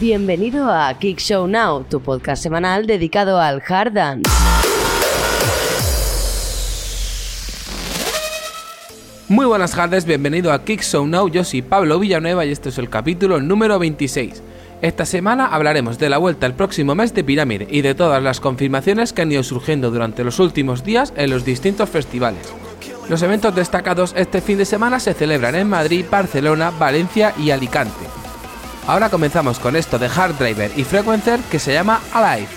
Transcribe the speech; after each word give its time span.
Bienvenido 0.00 0.72
a 0.72 0.92
Kick 0.98 1.20
Show 1.20 1.46
Now, 1.46 1.84
tu 1.84 2.00
podcast 2.00 2.42
semanal 2.42 2.84
dedicado 2.84 3.40
al 3.40 3.62
hard 3.66 3.92
dance. 3.92 4.28
Muy 9.28 9.46
buenas 9.46 9.70
tardes, 9.70 10.04
bienvenido 10.04 10.52
a 10.52 10.64
Kick 10.64 10.82
Show 10.82 11.06
Now, 11.06 11.28
yo 11.28 11.44
soy 11.44 11.62
Pablo 11.62 12.00
Villanueva 12.00 12.44
y 12.44 12.50
este 12.50 12.70
es 12.70 12.78
el 12.78 12.90
capítulo 12.90 13.40
número 13.40 13.78
26. 13.78 14.42
Esta 14.82 15.06
semana 15.06 15.46
hablaremos 15.46 15.96
de 16.00 16.10
la 16.10 16.18
vuelta 16.18 16.46
el 16.46 16.54
próximo 16.54 16.96
mes 16.96 17.14
de 17.14 17.22
Pirámide 17.22 17.68
y 17.70 17.82
de 17.82 17.94
todas 17.94 18.20
las 18.20 18.40
confirmaciones 18.40 19.12
que 19.12 19.22
han 19.22 19.30
ido 19.30 19.44
surgiendo 19.44 19.92
durante 19.92 20.24
los 20.24 20.40
últimos 20.40 20.82
días 20.82 21.12
en 21.16 21.30
los 21.30 21.44
distintos 21.44 21.88
festivales. 21.88 22.52
Los 23.08 23.22
eventos 23.22 23.54
destacados 23.54 24.12
este 24.16 24.40
fin 24.40 24.58
de 24.58 24.64
semana 24.64 24.98
se 24.98 25.14
celebran 25.14 25.54
en 25.54 25.68
Madrid, 25.68 26.04
Barcelona, 26.10 26.72
Valencia 26.72 27.32
y 27.38 27.52
Alicante. 27.52 28.23
Ahora 28.86 29.08
comenzamos 29.08 29.58
con 29.58 29.76
esto 29.76 29.98
de 29.98 30.06
Hard 30.06 30.36
Driver 30.36 30.70
y 30.76 30.84
Frequencer 30.84 31.40
que 31.50 31.58
se 31.58 31.72
llama 31.72 32.00
Alive. 32.12 32.48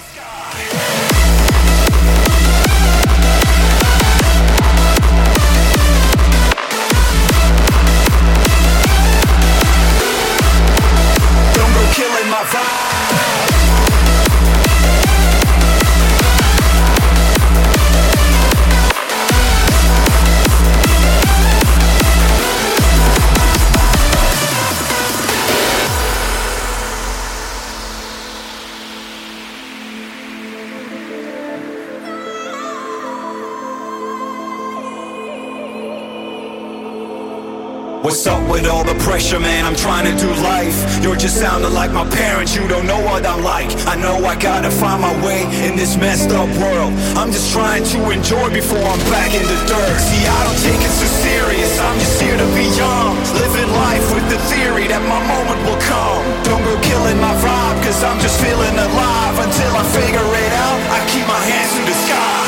What's 38.05 38.27
up 38.27 38.45
with 38.47 38.69
all 38.69 38.85
the 38.85 38.93
pressure, 39.01 39.39
man? 39.39 39.65
I'm 39.65 39.75
trying 39.75 40.05
to 40.05 40.13
do 40.21 40.29
life. 40.45 40.77
You're 41.01 41.17
just 41.17 41.41
sounding 41.41 41.73
like 41.73 41.91
my 41.91 42.05
parents, 42.05 42.55
you 42.55 42.67
don't 42.67 42.85
know 42.85 43.01
what 43.01 43.25
I'm 43.25 43.41
like. 43.43 43.73
I 43.89 43.97
know 43.97 44.21
I 44.23 44.37
gotta 44.37 44.69
find 44.69 45.01
my 45.01 45.11
way 45.25 45.41
in 45.65 45.75
this 45.75 45.97
messed 45.97 46.29
up 46.29 46.47
world. 46.61 46.93
I'm 47.17 47.33
just 47.33 47.51
trying 47.51 47.83
to 47.83 47.99
enjoy 48.13 48.53
before 48.53 48.85
I'm 48.85 49.01
back 49.09 49.33
in 49.33 49.41
the 49.41 49.59
dirt. 49.65 49.97
See, 49.97 50.23
I 50.29 50.39
don't 50.45 50.61
take 50.61 50.77
it 50.77 50.93
so 50.93 51.07
serious, 51.25 51.73
I'm 51.81 51.97
just 51.97 52.21
here 52.21 52.37
to 52.37 52.47
be 52.53 52.69
young. 52.77 53.17
Living 53.33 53.71
life 53.73 54.05
with 54.13 54.29
the 54.29 54.39
theory 54.45 54.85
that 54.93 55.01
my 55.09 55.19
moment 55.25 55.59
will 55.65 55.81
come. 55.89 56.21
Don't 56.45 56.61
go 56.63 56.77
killing 56.85 57.17
my 57.17 57.33
vibe, 57.41 57.81
cause 57.81 58.03
I'm 58.05 58.21
just 58.21 58.37
feeling 58.39 58.77
alive. 58.77 59.35
Until 59.41 59.73
I 59.73 59.83
figure 59.97 60.29
it 60.45 60.53
out, 60.53 60.79
I 60.93 60.99
keep 61.09 61.25
my 61.25 61.41
hands 61.49 61.73
to 61.73 61.81
the 61.81 61.97
sky. 62.05 62.46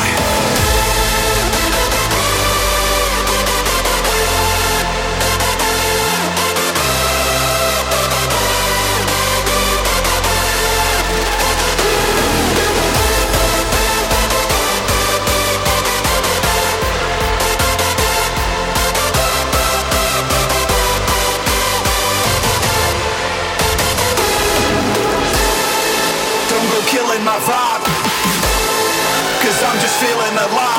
Cause 29.42 29.62
I'm 29.64 29.78
just 29.80 29.96
feeling 29.98 30.36
alive. 30.38 30.69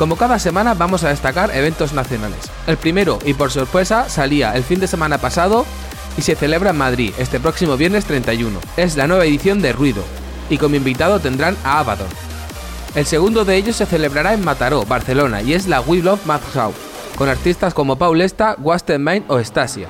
Como 0.00 0.16
cada 0.16 0.38
semana 0.38 0.72
vamos 0.72 1.04
a 1.04 1.10
destacar 1.10 1.54
eventos 1.54 1.92
nacionales. 1.92 2.50
El 2.66 2.78
primero, 2.78 3.18
y 3.22 3.34
por 3.34 3.50
sorpresa, 3.50 4.08
salía 4.08 4.56
el 4.56 4.64
fin 4.64 4.80
de 4.80 4.86
semana 4.86 5.18
pasado 5.18 5.66
y 6.16 6.22
se 6.22 6.36
celebra 6.36 6.70
en 6.70 6.78
Madrid 6.78 7.12
este 7.18 7.38
próximo 7.38 7.76
viernes 7.76 8.06
31. 8.06 8.60
Es 8.78 8.96
la 8.96 9.06
nueva 9.06 9.26
edición 9.26 9.60
de 9.60 9.74
Ruido, 9.74 10.02
y 10.48 10.56
como 10.56 10.76
invitado 10.76 11.20
tendrán 11.20 11.54
a 11.64 11.80
Abaddon. 11.80 12.06
El 12.94 13.04
segundo 13.04 13.44
de 13.44 13.56
ellos 13.56 13.76
se 13.76 13.84
celebrará 13.84 14.32
en 14.32 14.42
Mataró, 14.42 14.86
Barcelona, 14.86 15.42
y 15.42 15.52
es 15.52 15.68
la 15.68 15.82
We 15.82 15.98
Love 15.98 16.24
Madhouse, 16.24 16.76
con 17.18 17.28
artistas 17.28 17.74
como 17.74 17.96
Paul 17.96 18.22
Esta, 18.22 18.56
Main 18.98 19.24
o 19.28 19.38
Estasia. 19.38 19.88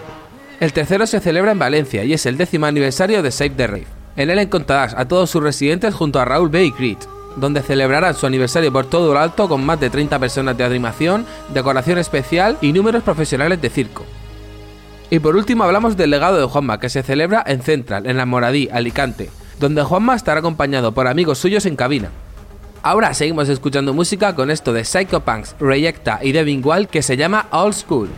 El 0.59 0.72
tercero 0.72 1.06
se 1.06 1.20
celebra 1.20 1.53
en 1.53 1.60
Valencia 1.60 2.03
y 2.03 2.15
es 2.15 2.26
el 2.26 2.37
décimo 2.37 2.66
aniversario 2.66 3.22
de 3.22 3.31
Save 3.31 3.50
the 3.50 3.66
Rave. 3.69 3.87
En 4.16 4.28
él 4.28 4.41
encontrarás 4.41 4.93
a 4.93 5.06
todos 5.06 5.31
sus 5.31 5.41
residentes 5.41 5.94
junto 5.94 6.19
a 6.19 6.25
Raúl 6.25 6.49
B. 6.49 6.65
y 6.65 6.72
Creed, 6.72 6.99
donde 7.37 7.63
celebrarán 7.63 8.15
su 8.15 8.27
aniversario 8.27 8.73
por 8.73 8.87
todo 8.87 9.12
lo 9.12 9.19
alto 9.19 9.49
con 9.49 9.65
más 9.65 9.81
de 9.81 9.91
30 9.91 10.19
personas 10.19 10.56
de 10.56 10.65
animación, 10.65 11.27
decoración 11.53 11.99
especial 11.99 12.59
y 12.61 12.73
números 12.73 13.03
profesionales 13.03 13.61
de 13.61 13.71
circo. 13.71 14.05
Y 15.11 15.19
por 15.19 15.37
último 15.37 15.65
hablamos 15.65 15.97
del 15.97 16.11
legado 16.11 16.38
de 16.38 16.47
Juanma, 16.47 16.79
que 16.79 16.88
se 16.88 17.03
celebra 17.03 17.43
en 17.47 17.62
Central, 17.62 18.06
en 18.06 18.17
la 18.17 18.27
Moradí, 18.27 18.69
Alicante, 18.73 19.31
donde 19.59 19.82
Juanma 19.82 20.15
estará 20.15 20.41
acompañado 20.41 20.93
por 20.93 21.09
amigos 21.09 21.38
suyos 21.38 21.67
en 21.67 21.77
cabina. 21.77 22.11
Ahora 22.82 23.12
seguimos 23.12 23.49
escuchando 23.49 23.93
música 23.93 24.35
con 24.35 24.50
esto 24.50 24.73
de 24.73 24.85
Psychopunks, 24.85 25.56
Reyecta 25.61 26.21
y 26.23 26.33
Devin 26.33 26.65
Wall 26.65 26.88
que 26.88 27.03
se 27.03 27.17
llama 27.17 27.47
Old 27.50 27.75
School. 27.75 28.09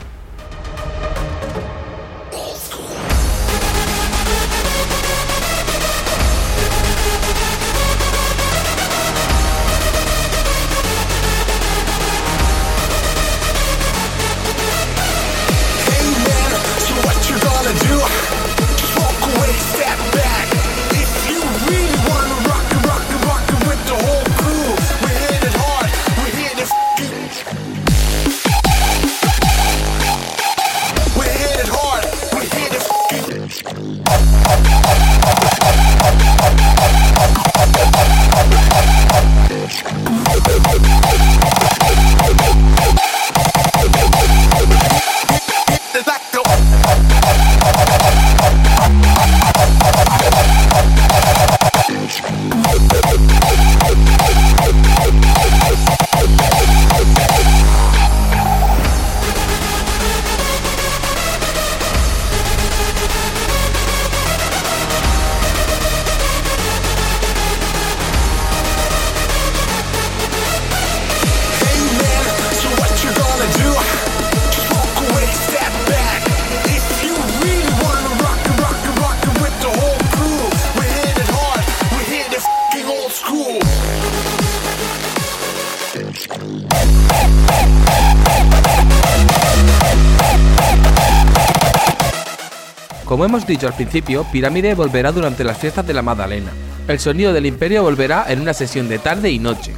Como 93.13 93.27
hemos 93.27 93.47
dicho 93.47 93.67
al 93.67 93.75
principio, 93.75 94.25
Pirámide 94.33 94.75
volverá 94.75 95.13
durante 95.13 95.45
las 95.45 95.59
fiestas 95.59 95.87
de 95.87 95.93
la 95.93 96.01
Magdalena. 96.01 96.51
El 96.89 96.99
sonido 96.99 97.35
del 97.35 97.45
Imperio 97.45 97.83
volverá 97.83 98.25
en 98.27 98.41
una 98.41 98.55
sesión 98.55 98.89
de 98.89 98.99
tarde 98.99 99.31
y 99.31 99.39
noche. 99.39 99.75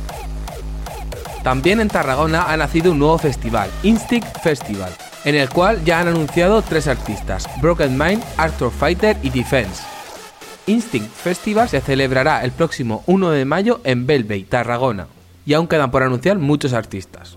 También 1.43 1.81
en 1.81 1.89
Tarragona 1.89 2.45
ha 2.45 2.57
nacido 2.57 2.93
un 2.93 3.01
nuevo 3.01 3.19
festival, 3.19 3.69
Instinct 3.83 4.39
Festival, 4.39 4.93
en 5.25 5.35
el 5.35 5.49
cual 5.49 5.85
ya 5.85 5.99
han 5.99 6.07
anunciado 6.07 6.63
tres 6.63 6.87
artistas, 6.87 7.49
Broken 7.61 7.99
Mind, 7.99 8.23
Arthur 8.37 8.71
Fighter 8.71 9.17
y 9.21 9.31
Defense. 9.31 9.83
Instinct 10.69 11.13
Festival 11.13 11.69
se 11.69 11.81
celebrará 11.81 12.45
el 12.45 12.53
próximo 12.53 13.03
1 13.07 13.31
de 13.31 13.45
mayo 13.45 13.81
en 13.83 14.07
Belvey, 14.07 14.45
Tarragona, 14.45 15.09
y 15.45 15.55
aún 15.55 15.67
quedan 15.67 15.91
por 15.91 16.05
anunciar 16.05 16.39
muchos 16.39 16.73
artistas. 16.73 17.37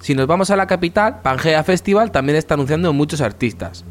Si 0.00 0.16
nos 0.16 0.26
vamos 0.26 0.50
a 0.50 0.56
la 0.56 0.66
capital, 0.66 1.20
Pangea 1.22 1.62
Festival 1.62 2.10
también 2.10 2.34
está 2.34 2.54
anunciando 2.54 2.92
muchos 2.92 3.20
artistas. 3.20 3.84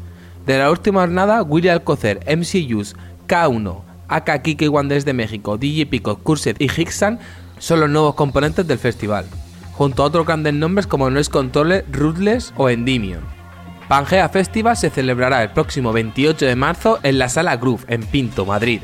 De 0.46 0.58
la 0.58 0.70
última 0.70 1.00
jornada, 1.00 1.42
William 1.42 1.74
Alcocer, 1.74 2.20
MCUs, 2.26 2.96
K1, 3.28 3.82
AK 4.08 4.42
Kike 4.42 4.68
Wanders 4.68 5.04
de 5.04 5.12
México, 5.12 5.56
DJ 5.56 5.86
Pico, 5.86 6.16
Curset 6.18 6.60
y 6.60 6.64
Hicksan 6.64 7.18
son 7.58 7.80
los 7.80 7.90
nuevos 7.90 8.14
componentes 8.14 8.66
del 8.66 8.78
festival, 8.78 9.26
junto 9.72 10.02
a 10.02 10.06
otros 10.06 10.26
grandes 10.26 10.54
nombres 10.54 10.86
como 10.86 11.10
Noise 11.10 11.30
Controller, 11.30 11.84
Ruthless 11.92 12.52
o 12.56 12.68
Endymion. 12.68 13.20
Pangea 13.88 14.28
Festival 14.28 14.76
se 14.76 14.88
celebrará 14.88 15.42
el 15.42 15.50
próximo 15.50 15.92
28 15.92 16.46
de 16.46 16.56
marzo 16.56 17.00
en 17.02 17.18
la 17.18 17.28
Sala 17.28 17.56
Groove, 17.56 17.84
en 17.88 18.02
Pinto, 18.02 18.46
Madrid. 18.46 18.80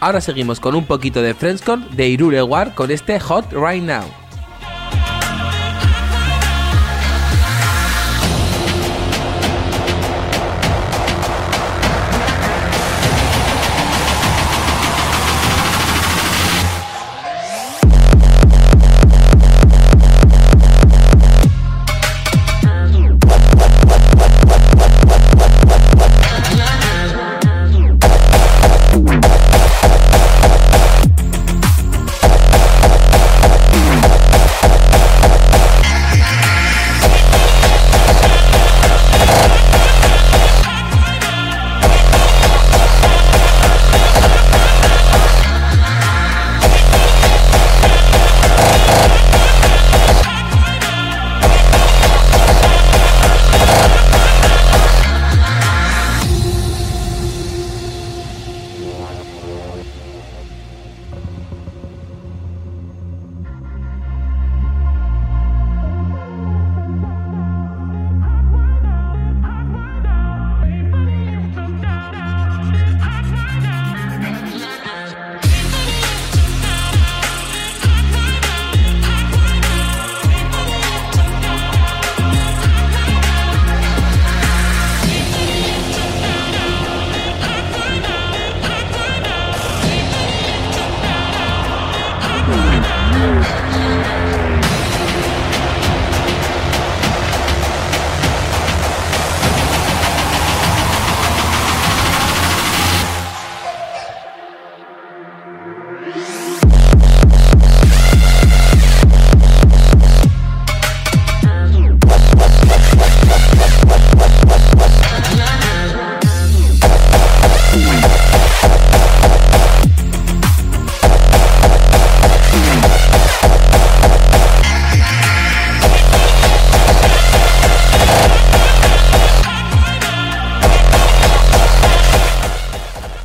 Ahora 0.00 0.20
seguimos 0.20 0.60
con 0.60 0.74
un 0.74 0.86
poquito 0.86 1.22
de 1.22 1.34
Friendscore 1.34 1.82
de 1.92 2.08
Irure 2.08 2.42
War 2.42 2.74
con 2.74 2.90
este 2.90 3.20
Hot 3.20 3.52
Right 3.52 3.82
Now. 3.82 4.04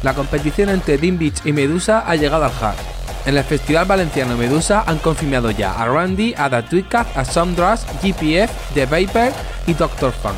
La 0.06 0.14
competición 0.14 0.70
entre 0.70 1.00
Dean 1.00 1.18
Beach 1.18 1.42
y 1.46 1.52
Medusa 1.52 2.04
ha 2.06 2.16
llegado 2.16 2.46
al 2.46 2.52
hard. 2.62 2.78
En 3.26 3.36
el 3.36 3.44
Festival 3.44 3.86
Valenciano 3.86 4.38
Medusa 4.38 4.84
han 4.86 5.00
confirmado 5.00 5.50
ya 5.50 5.74
a 5.74 5.88
Randy, 5.88 6.36
a 6.38 6.48
The 6.48 6.86
a 6.94 7.26
Somdrush, 7.26 7.80
GPF, 8.04 8.52
The 8.76 8.86
Viper 8.86 9.34
y 9.66 9.74
Dr. 9.74 10.12
Funk. 10.12 10.36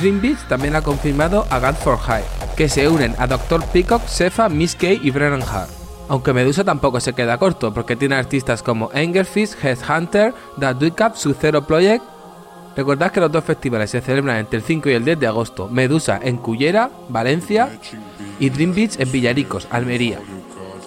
Dream 0.00 0.22
Beach 0.22 0.38
también 0.48 0.74
ha 0.74 0.80
confirmado 0.80 1.46
a 1.50 1.58
God 1.58 1.74
for 1.74 1.98
High, 1.98 2.24
que 2.56 2.70
se 2.70 2.88
unen 2.88 3.14
a 3.18 3.26
Dr. 3.26 3.62
Peacock, 3.66 4.06
Sefa, 4.06 4.48
Miss 4.48 4.74
K 4.74 4.92
y 4.92 5.10
Brennan 5.10 5.42
Hart. 5.42 5.68
Aunque 6.08 6.32
Medusa 6.32 6.64
tampoco 6.64 6.98
se 6.98 7.12
queda 7.12 7.36
corto, 7.36 7.74
porque 7.74 7.94
tiene 7.94 8.14
artistas 8.14 8.62
como 8.62 8.88
Angerfish, 8.94 9.50
Headhunter, 9.62 10.32
The 10.58 10.74
su 11.14 11.34
Zero 11.34 11.66
Project. 11.66 12.17
Recordad 12.78 13.10
que 13.10 13.18
los 13.18 13.32
dos 13.32 13.42
festivales 13.42 13.90
se 13.90 14.00
celebran 14.00 14.36
entre 14.36 14.58
el 14.58 14.62
5 14.62 14.88
y 14.88 14.92
el 14.92 15.04
10 15.04 15.18
de 15.18 15.26
agosto. 15.26 15.66
Medusa 15.68 16.20
en 16.22 16.36
Cullera, 16.36 16.88
Valencia 17.08 17.76
y 18.38 18.50
Dream 18.50 18.72
Beach 18.72 19.00
en 19.00 19.10
Villaricos, 19.10 19.66
Almería. 19.68 20.20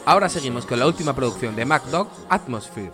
Ahora 0.06 0.30
seguimos 0.30 0.66
con 0.66 0.80
la 0.80 0.88
última 0.88 1.14
producción 1.14 1.54
de 1.54 1.66
MacDog, 1.66 2.08
Atmosphere. 2.30 2.94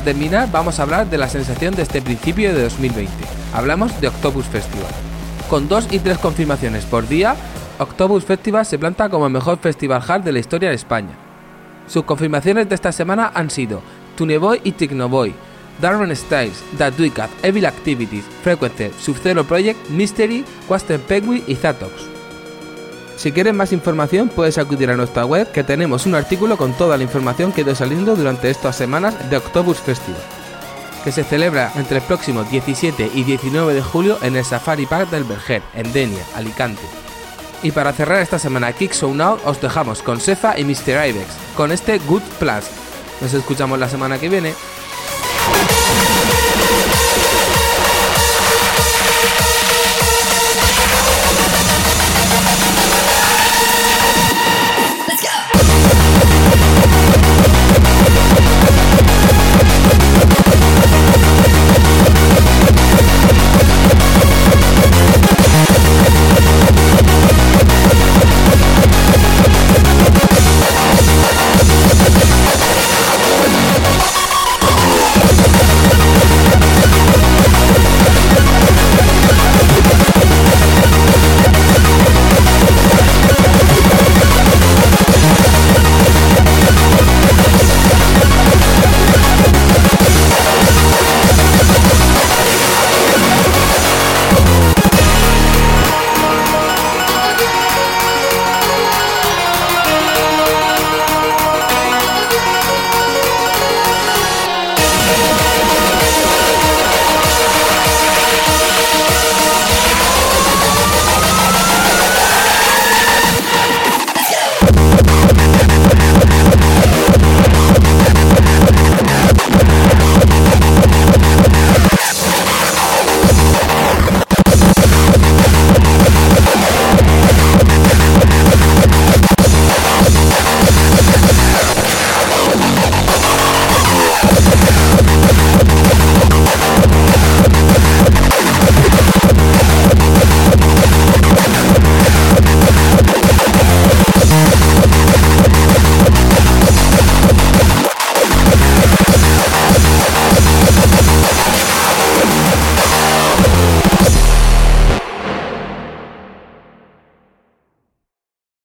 Para 0.00 0.12
terminar, 0.12 0.50
vamos 0.50 0.78
a 0.78 0.84
hablar 0.84 1.10
de 1.10 1.18
la 1.18 1.28
sensación 1.28 1.74
de 1.74 1.82
este 1.82 2.00
principio 2.00 2.54
de 2.54 2.62
2020. 2.62 3.12
Hablamos 3.52 4.00
de 4.00 4.08
Octopus 4.08 4.46
Festival. 4.46 4.88
Con 5.50 5.68
dos 5.68 5.88
y 5.90 5.98
tres 5.98 6.16
confirmaciones 6.16 6.86
por 6.86 7.06
día, 7.06 7.36
Octopus 7.78 8.24
Festival 8.24 8.64
se 8.64 8.78
planta 8.78 9.10
como 9.10 9.26
el 9.26 9.32
mejor 9.34 9.58
festival 9.58 10.02
hard 10.08 10.22
de 10.22 10.32
la 10.32 10.38
historia 10.38 10.70
de 10.70 10.76
España. 10.76 11.10
Sus 11.86 12.04
confirmaciones 12.04 12.66
de 12.66 12.76
esta 12.76 12.92
semana 12.92 13.30
han 13.34 13.50
sido 13.50 13.82
Tuneboy 14.16 14.62
y 14.64 14.72
Technoboy, 14.72 15.34
Darren 15.82 16.16
Styles, 16.16 16.64
The 16.78 16.92
Duicat, 16.92 17.28
Evil 17.42 17.66
Activities, 17.66 18.24
Frequency, 18.42 18.90
Sub-Zero 18.98 19.44
Project, 19.44 19.90
Mystery, 19.90 20.46
Western 20.66 21.02
Penguin 21.02 21.44
y 21.46 21.56
Zatox. 21.56 22.19
Si 23.20 23.32
quieres 23.32 23.52
más 23.52 23.70
información 23.72 24.30
puedes 24.30 24.56
acudir 24.56 24.88
a 24.88 24.96
nuestra 24.96 25.26
web 25.26 25.52
que 25.52 25.62
tenemos 25.62 26.06
un 26.06 26.14
artículo 26.14 26.56
con 26.56 26.72
toda 26.72 26.96
la 26.96 27.02
información 27.02 27.52
que 27.52 27.60
ha 27.60 27.64
ido 27.64 27.74
saliendo 27.74 28.16
durante 28.16 28.48
estas 28.48 28.76
semanas 28.76 29.28
de 29.28 29.36
Octopus 29.36 29.76
Festival, 29.76 30.22
que 31.04 31.12
se 31.12 31.22
celebra 31.22 31.70
entre 31.76 31.98
el 31.98 32.02
próximo 32.02 32.44
17 32.44 33.10
y 33.12 33.24
19 33.24 33.74
de 33.74 33.82
julio 33.82 34.16
en 34.22 34.36
el 34.36 34.44
Safari 34.46 34.86
Park 34.86 35.10
del 35.10 35.24
Berger, 35.24 35.60
en 35.74 35.92
Denia, 35.92 36.24
Alicante. 36.34 36.80
Y 37.62 37.72
para 37.72 37.92
cerrar 37.92 38.22
esta 38.22 38.38
semana 38.38 38.72
Kick 38.72 38.94
So 38.94 39.12
Now 39.12 39.38
os 39.44 39.60
dejamos 39.60 40.00
con 40.00 40.18
Sefa 40.18 40.58
y 40.58 40.64
Mr. 40.64 41.06
Ibex, 41.10 41.26
con 41.54 41.72
este 41.72 41.98
Good 41.98 42.22
Plus. 42.38 42.64
Nos 43.20 43.34
escuchamos 43.34 43.78
la 43.78 43.90
semana 43.90 44.18
que 44.18 44.30
viene. 44.30 44.54